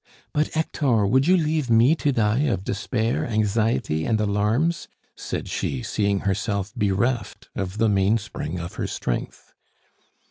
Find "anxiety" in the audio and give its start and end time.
3.23-4.03